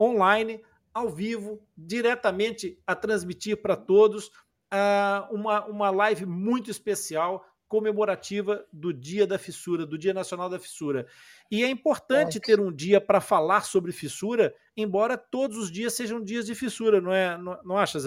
[0.00, 0.60] online,
[0.92, 8.92] ao vivo, diretamente a transmitir para todos uh, uma, uma live muito especial comemorativa do
[8.92, 11.06] Dia da Fissura, do Dia Nacional da Fissura.
[11.50, 16.22] E é importante ter um dia para falar sobre fissura, embora todos os dias sejam
[16.22, 17.36] dias de fissura, não é?
[17.36, 17.98] Não, não acha?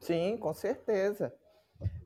[0.00, 1.32] Sim, com certeza.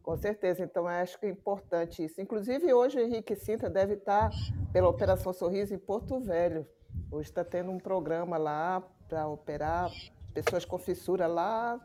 [0.03, 0.63] Com certeza.
[0.65, 2.21] Então, acho que é importante isso.
[2.21, 4.31] Inclusive, hoje o Henrique Sinta deve estar
[4.73, 6.67] pela Operação Sorriso em Porto Velho.
[7.11, 9.91] Hoje está tendo um programa lá para operar
[10.33, 11.79] pessoas com fissura lá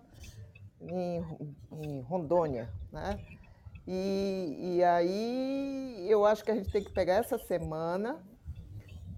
[0.82, 1.24] em,
[1.72, 3.20] em Rondônia, né?
[3.86, 8.22] E, e aí eu acho que a gente tem que pegar essa semana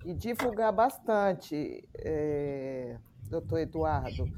[0.05, 2.97] e divulgar bastante, é,
[3.29, 4.29] doutor Eduardo,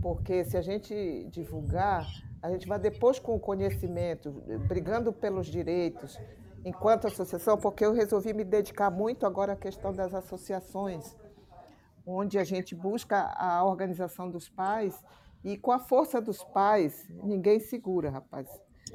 [0.00, 2.06] porque se a gente divulgar,
[2.42, 4.30] a gente vai depois com o conhecimento,
[4.66, 6.18] brigando pelos direitos,
[6.64, 11.16] enquanto associação, porque eu resolvi me dedicar muito agora à questão das associações,
[12.06, 14.94] onde a gente busca a organização dos pais
[15.44, 18.46] e com a força dos pais, ninguém segura, rapaz.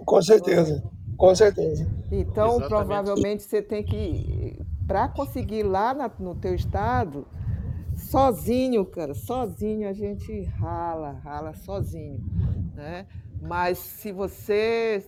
[0.05, 0.83] Com certeza,
[1.17, 1.87] com certeza.
[2.11, 2.67] Então, Exatamente.
[2.67, 7.25] provavelmente você tem que, para conseguir lá na, no teu estado,
[8.05, 12.23] sozinho, cara, sozinho a gente rala, rala sozinho,
[12.73, 13.07] né?
[13.41, 15.03] Mas se você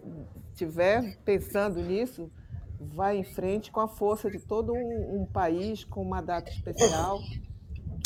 [0.52, 2.32] estiver pensando nisso,
[2.80, 7.20] vai em frente com a força de todo um, um país, com uma data especial,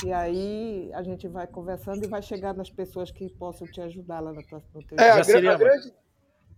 [0.05, 4.19] e aí a gente vai conversando e vai chegar nas pessoas que possam te ajudar
[4.19, 5.93] lá no teu, no teu é, a, grande,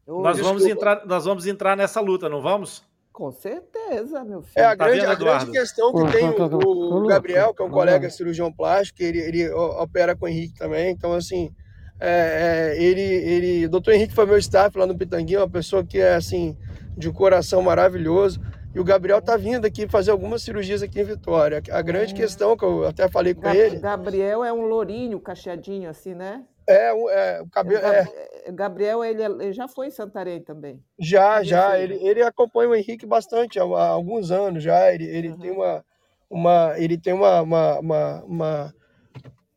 [0.08, 2.84] nós, vamos entrar, nós vamos entrar nessa luta, não vamos?
[3.14, 4.54] Com certeza, meu filho.
[4.58, 7.66] É, a, tá grande, vendo, a grande questão que tem o, o, Gabriel, que é
[7.66, 11.54] um colega cirurgião plástico, ele, ele opera com o Henrique também, então assim,
[12.00, 15.86] é, é, ele, ele, o doutor Henrique foi meu staff lá no Pitanguinho, uma pessoa
[15.86, 16.58] que é assim,
[16.98, 18.42] de um coração maravilhoso,
[18.74, 21.62] e o Gabriel tá vindo aqui fazer algumas cirurgias aqui em Vitória.
[21.72, 22.18] A grande é.
[22.18, 23.78] questão que eu até falei com Gab ele...
[23.78, 26.44] Gabriel é um lourinho, cacheadinho assim, né?
[26.68, 27.86] É, é o cabelo.
[27.86, 28.08] É.
[28.46, 28.52] é.
[28.52, 30.84] Gabriel, ele, ele, já foi em Santarém também.
[31.00, 31.80] Já, já.
[31.80, 34.94] Ele, ele acompanha o Henrique bastante há, há alguns anos já.
[34.94, 35.40] Ele, ele uhum.
[35.40, 35.86] tem uma,
[36.30, 38.76] uma, ele tem uma, uma, uma, uma,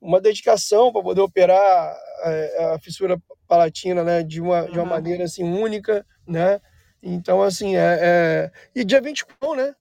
[0.00, 4.70] uma dedicação para poder operar a, é, a, fissura palatina, né, de uma, uhum.
[4.70, 6.60] de uma maneira assim única, né?
[7.02, 8.50] Então, assim, é, é...
[8.74, 9.74] E dia 21, né?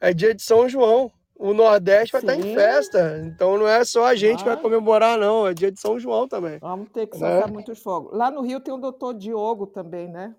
[0.00, 1.12] É dia de São João.
[1.42, 3.20] O Nordeste vai estar em festa.
[3.26, 5.44] Então não é só a gente que vai comemorar, não.
[5.44, 6.58] É dia de São João também.
[6.60, 7.52] Vamos ter que soltar né?
[7.52, 8.16] muitos fogos.
[8.16, 10.36] Lá no Rio tem o doutor Diogo também, né?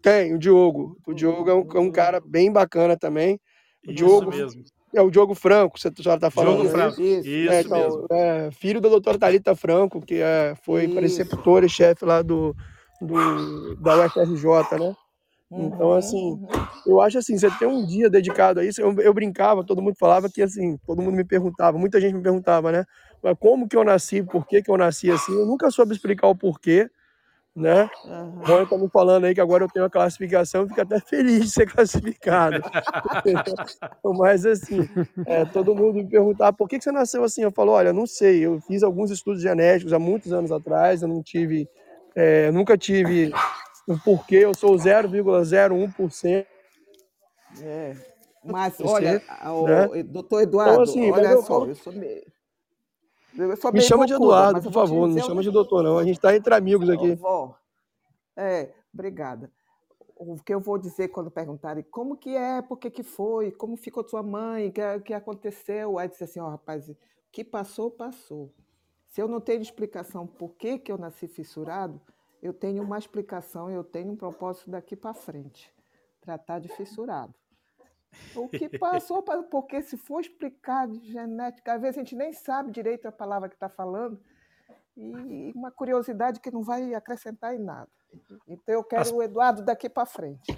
[0.00, 0.96] Tem, o Diogo.
[1.04, 3.40] O Diogo é um, é um cara bem bacana também.
[3.84, 4.62] O Isso Diogo, mesmo.
[4.94, 6.60] É o Diogo Franco, você já está falando.
[6.60, 8.06] Diogo Franco, isso, isso é, então, mesmo.
[8.12, 12.54] É, filho da doutora Thalita Franco, que é, foi preceptora e chefe lá do,
[13.00, 14.94] do, da UFRJ, né?
[15.56, 16.48] Então, uhum, assim, uhum.
[16.86, 19.94] eu acho assim, você tem um dia dedicado a isso, eu, eu, brincava, todo mundo
[19.98, 22.84] falava que, assim, todo mundo me perguntava, muita gente me perguntava, né?
[23.22, 25.32] Mas como que eu nasci, por que que eu nasci assim?
[25.32, 26.90] Eu nunca soube explicar o porquê,
[27.54, 27.88] né?
[28.04, 28.42] Uhum.
[28.44, 31.44] Rony tá me falando aí que agora eu tenho a classificação, eu fico até feliz
[31.44, 32.60] de ser classificado.
[34.18, 34.88] Mas, assim,
[35.24, 37.42] é, todo mundo me perguntava, por que que você nasceu assim?
[37.42, 41.08] Eu falo, olha, não sei, eu fiz alguns estudos genéticos há muitos anos atrás, eu
[41.08, 41.68] não tive,
[42.16, 43.32] é, nunca tive
[43.86, 46.46] o porquê, eu sou 0,01%.
[47.62, 47.96] É.
[48.44, 49.22] Mas, olha, né?
[49.48, 52.24] o, doutor Eduardo, então, assim, olha só, eu sou meio.
[53.36, 55.98] Eu sou me chama de Eduardo, por favor, não me chama de doutor, não.
[55.98, 57.14] A gente está entre amigos aqui.
[57.14, 57.56] Vó,
[58.36, 59.50] é, obrigada.
[60.16, 63.76] O que eu vou dizer quando perguntarem como que é, por que, que foi, como
[63.76, 65.98] ficou sua mãe, o que, que aconteceu?
[65.98, 66.96] Aí disse assim, ó, oh, rapaz, o
[67.32, 68.52] que passou, passou.
[69.08, 72.00] Se eu não tenho explicação por que, que eu nasci fissurado,
[72.44, 75.74] eu tenho uma explicação, eu tenho um propósito daqui para frente.
[76.20, 77.34] Tratar de fissurado.
[78.36, 82.70] O que passou, porque se for explicar de genética, às vezes a gente nem sabe
[82.70, 84.20] direito a palavra que está falando,
[84.94, 87.88] e uma curiosidade que não vai acrescentar em nada.
[88.46, 89.10] Então eu quero As...
[89.10, 90.54] o Eduardo daqui para frente.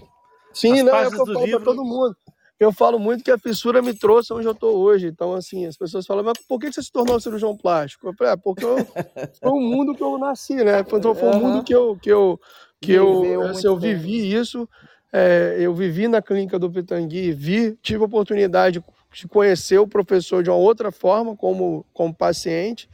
[0.52, 1.58] Sim, As não, é eu falo livro...
[1.58, 2.16] para todo mundo
[2.58, 5.08] eu falo muito que a fissura me trouxe onde eu estou hoje.
[5.08, 8.08] Então, assim, as pessoas falam, mas por que você se tornou cirurgião plástico?
[8.08, 8.76] Eu falei, é, porque eu,
[9.40, 10.82] foi o mundo que eu nasci, né?
[10.84, 12.40] Foi, foi o mundo que eu, que eu,
[12.80, 14.68] que eu, assim, eu vivi isso.
[15.12, 20.42] É, eu vivi na clínica do Pitangui, vi, tive a oportunidade de conhecer o professor
[20.42, 22.88] de uma outra forma, como, como paciente.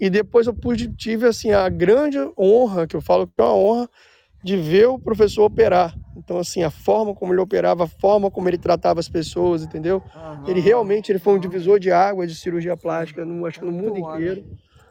[0.00, 3.54] E depois eu pude, tive assim, a grande honra, que eu falo que é uma
[3.54, 3.90] honra,
[4.42, 5.94] de ver o professor operar.
[6.16, 10.02] Então, assim, a forma como ele operava, a forma como ele tratava as pessoas, entendeu?
[10.14, 10.48] Uhum.
[10.48, 13.72] Ele realmente ele foi um divisor de água de cirurgia plástica, no, acho que no
[13.72, 14.44] mundo inteiro.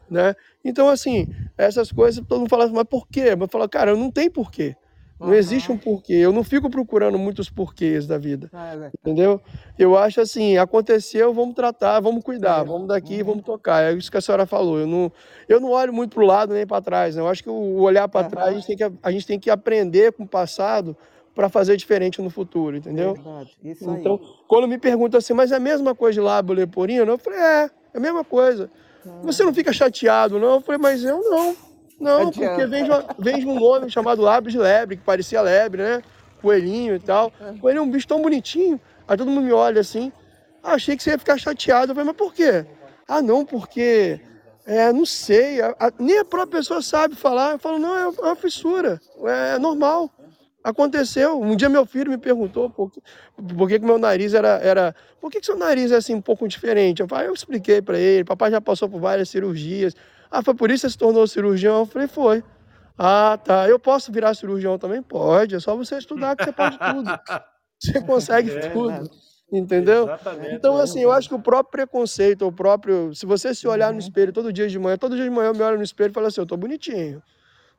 [0.08, 0.34] Né?
[0.64, 1.26] Então, assim,
[1.58, 3.34] essas coisas, todo mundo fala, mas por quê?
[3.34, 4.76] Mas fala, cara, não tem porquê.
[5.18, 5.34] Não uhum.
[5.34, 6.12] existe um porquê.
[6.12, 8.50] Eu não fico procurando muitos porquês da vida.
[8.52, 9.40] Ah, é entendeu?
[9.78, 12.64] Eu acho assim, aconteceu, vamos tratar, vamos cuidar, é.
[12.64, 13.28] vamos daqui, uhum.
[13.28, 13.82] vamos tocar.
[13.82, 14.78] É isso que a senhora falou.
[14.78, 15.10] Eu não,
[15.48, 17.16] eu não olho muito para o lado nem para trás.
[17.16, 17.22] Né?
[17.22, 18.30] Eu acho que o olhar para uhum.
[18.30, 20.94] trás, a gente, tem que, a gente tem que aprender com o passado
[21.34, 23.14] para fazer diferente no futuro, entendeu?
[23.14, 23.56] Verdade.
[23.62, 27.12] Isso então, quando me perguntam assim, mas é a mesma coisa de lábio leporino?
[27.12, 28.70] Eu falei, é, é a mesma coisa.
[29.22, 30.54] Você não fica chateado, não?
[30.54, 31.56] Eu falei, mas eu não.
[31.98, 32.48] Não, Adianta.
[32.50, 32.84] porque vem,
[33.18, 36.02] vem um nome chamado lábio de lebre, que parecia lebre, né?
[36.42, 37.32] Coelhinho e tal.
[37.40, 37.58] É.
[37.58, 38.80] Coelho é um bicho tão bonitinho.
[39.08, 40.12] Aí todo mundo me olha assim.
[40.62, 41.92] Ah, achei que você ia ficar chateado.
[41.92, 42.66] Eu falei, mas por quê?
[43.08, 44.20] Ah, não, porque.
[44.66, 45.60] É, não sei.
[45.60, 47.52] A, a, nem a própria pessoa sabe falar.
[47.52, 49.00] Eu falo, não, é, é uma fissura.
[49.24, 50.10] É, é normal.
[50.62, 51.40] Aconteceu.
[51.40, 53.00] Um dia meu filho me perguntou por que,
[53.56, 54.94] por que, que meu nariz era, era.
[55.20, 57.00] Por que, que seu nariz é assim um pouco diferente?
[57.00, 58.24] Eu, falei, eu expliquei para ele.
[58.24, 59.94] Papai já passou por várias cirurgias.
[60.30, 61.80] Ah, foi por isso que você se tornou cirurgião?
[61.80, 62.44] Eu falei, foi.
[62.98, 63.68] Ah, tá.
[63.68, 65.02] Eu posso virar cirurgião também?
[65.02, 65.54] Pode.
[65.54, 67.10] É só você estudar que você pode tudo.
[67.78, 69.10] Você consegue é, tudo.
[69.52, 70.04] Entendeu?
[70.04, 70.54] Exatamente.
[70.54, 73.14] Então, assim, eu acho que o próprio preconceito, o próprio.
[73.14, 73.98] Se você se olhar no uhum.
[73.98, 76.14] espelho todo dia de manhã, todo dia de manhã eu me olho no espelho e
[76.14, 77.22] falo assim: eu tô bonitinho.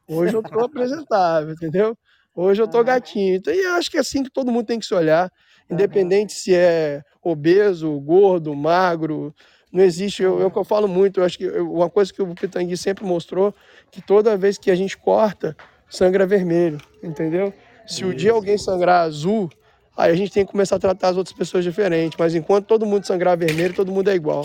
[0.07, 1.97] Hoje eu tô apresentável, entendeu?
[2.34, 3.36] Hoje eu tô gatinho.
[3.36, 5.30] Então, e eu acho que é assim que todo mundo tem que se olhar,
[5.69, 9.34] independente se é obeso, gordo, magro,
[9.78, 12.34] não existe, eu, eu, eu falo muito, eu acho que eu, uma coisa que o
[12.34, 13.53] Pitangui sempre mostrou,
[13.91, 15.55] que toda vez que a gente corta,
[15.88, 17.53] sangra vermelho, entendeu?
[17.86, 19.49] Se o dia alguém sangrar azul,
[19.95, 22.86] aí a gente tem que começar a tratar as outras pessoas diferente, mas enquanto todo
[22.86, 24.43] mundo sangrar vermelho, todo mundo é igual.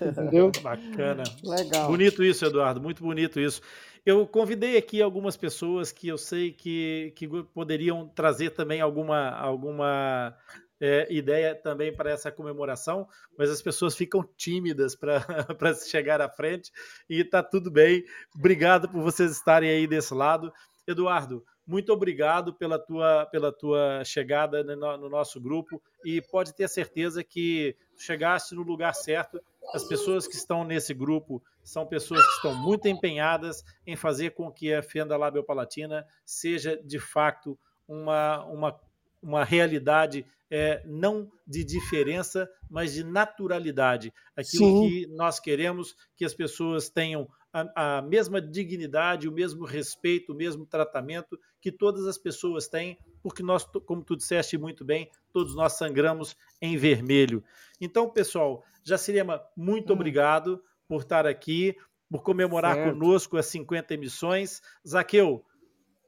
[0.00, 0.52] Entendeu?
[0.62, 1.24] Bacana.
[1.42, 1.88] Legal.
[1.88, 3.60] Bonito isso, Eduardo, muito bonito isso.
[4.06, 10.34] Eu convidei aqui algumas pessoas que eu sei que, que poderiam trazer também alguma, alguma
[10.80, 13.06] é, ideia também para essa comemoração,
[13.36, 15.24] mas as pessoas ficam tímidas para
[15.88, 16.70] chegar à frente
[17.08, 18.04] e está tudo bem.
[18.34, 20.52] Obrigado por vocês estarem aí desse lado.
[20.86, 26.66] Eduardo, muito obrigado pela tua, pela tua chegada no, no nosso grupo e pode ter
[26.66, 29.38] certeza que chegaste no lugar certo.
[29.74, 34.50] As pessoas que estão nesse grupo são pessoas que estão muito empenhadas em fazer com
[34.50, 38.80] que a fenda labiopalatina seja de fato uma, uma,
[39.22, 44.12] uma realidade é, não de diferença, mas de naturalidade.
[44.36, 44.88] Aquilo Sim.
[44.88, 50.36] que nós queremos que as pessoas tenham a, a, mesma dignidade, o mesmo respeito, o
[50.36, 55.54] mesmo tratamento que todas as pessoas têm, porque nós, como tu disseste muito bem, todos
[55.54, 57.42] nós sangramos em vermelho.
[57.80, 59.96] Então, pessoal, Jacirema, muito hum.
[59.96, 61.76] obrigado por estar aqui,
[62.10, 62.92] por comemorar certo.
[62.92, 64.62] conosco as 50 emissões.
[64.86, 65.44] Zaqueu,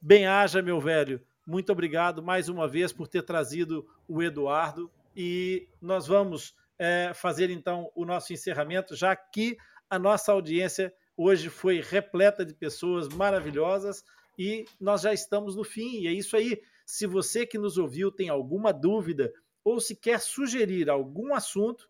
[0.01, 1.21] bem haja, meu velho.
[1.47, 4.91] Muito obrigado mais uma vez por ter trazido o Eduardo.
[5.17, 9.57] E nós vamos é, fazer então o nosso encerramento, já que
[9.89, 14.05] a nossa audiência hoje foi repleta de pessoas maravilhosas
[14.39, 16.01] e nós já estamos no fim.
[16.01, 16.63] E é isso aí.
[16.87, 19.33] Se você que nos ouviu tem alguma dúvida
[19.65, 21.89] ou se quer sugerir algum assunto,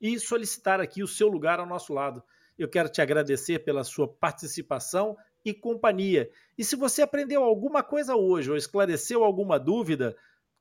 [0.00, 2.22] e solicitar aqui o seu lugar ao nosso lado.
[2.56, 6.30] Eu quero te agradecer pela sua participação e companhia.
[6.56, 10.16] E se você aprendeu alguma coisa hoje ou esclareceu alguma dúvida,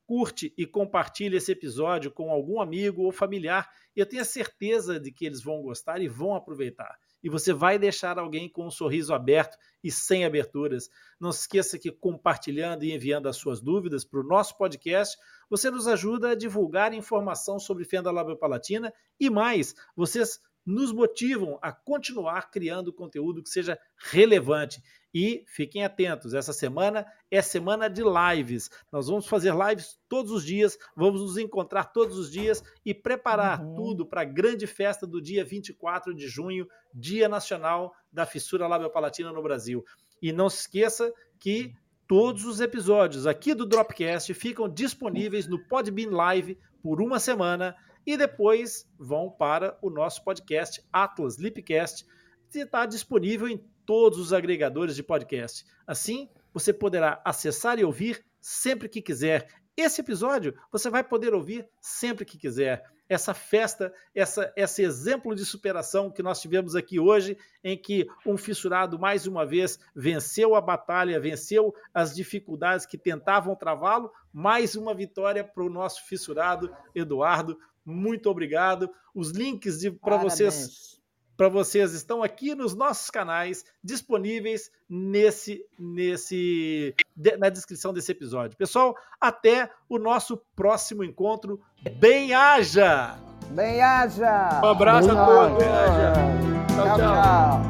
[0.09, 3.69] curte e compartilhe esse episódio com algum amigo ou familiar.
[3.95, 8.17] Eu tenho certeza de que eles vão gostar e vão aproveitar e você vai deixar
[8.17, 10.89] alguém com um sorriso aberto e sem aberturas.
[11.19, 15.15] Não se esqueça que compartilhando e enviando as suas dúvidas para o nosso podcast,
[15.47, 21.71] você nos ajuda a divulgar informação sobre fenda labiopalatina e mais, vocês nos motivam a
[21.71, 23.77] continuar criando conteúdo que seja
[24.11, 24.81] relevante.
[25.13, 28.69] E fiquem atentos, essa semana é semana de lives.
[28.91, 33.61] Nós vamos fazer lives todos os dias, vamos nos encontrar todos os dias e preparar
[33.61, 33.73] uhum.
[33.75, 39.31] tudo para a grande festa do dia 24 de junho, Dia Nacional da Fissura Labiopalatina
[39.31, 39.83] no Brasil.
[40.21, 41.73] E não se esqueça que
[42.07, 48.17] todos os episódios aqui do Dropcast ficam disponíveis no Podbean Live por uma semana e
[48.17, 52.05] depois vão para o nosso podcast Atlas Lipcast,
[52.51, 55.65] que está disponível em todos os agregadores de podcast.
[55.87, 59.47] Assim, você poderá acessar e ouvir sempre que quiser.
[59.75, 62.83] Esse episódio você vai poder ouvir sempre que quiser.
[63.09, 68.37] Essa festa, essa, esse exemplo de superação que nós tivemos aqui hoje, em que um
[68.37, 74.93] fissurado mais uma vez venceu a batalha, venceu as dificuldades que tentavam travá-lo, mais uma
[74.93, 77.57] vitória para o nosso fissurado Eduardo.
[77.83, 78.87] Muito obrigado.
[79.15, 80.88] Os links para vocês
[81.39, 86.93] para vocês estão aqui nos nossos canais disponíveis nesse nesse
[87.39, 88.57] na descrição desse episódio.
[88.57, 91.61] Pessoal, até o nosso próximo encontro.
[91.97, 93.15] Bem haja.
[93.51, 94.59] Bem haja.
[94.61, 95.57] Um abraço Bem a todos.
[95.59, 96.13] Bem haja.
[96.75, 97.65] Tchau, tchau.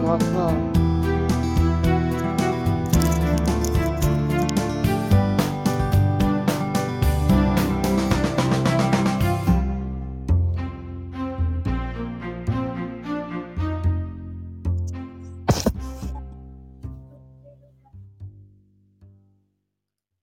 [0.00, 0.18] tchau.
[0.18, 0.71] tchau.